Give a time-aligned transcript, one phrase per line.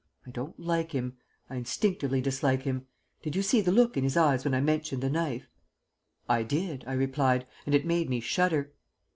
[0.25, 1.17] I don't like him.
[1.47, 2.87] I instinctively dislike him.
[3.21, 5.45] Did you see the look in his eyes when I mentioned the knife?"
[6.27, 7.45] "I did," I replied.
[7.67, 8.73] "And it made me shudder."